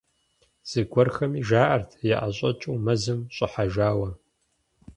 Зыгуэрхэми 0.69 1.41
жаӏэрт 1.47 1.91
яӏэщӏэкӏыу 2.17 2.81
мэзым 2.85 3.19
щӏыхьэжауэ. 3.35 4.09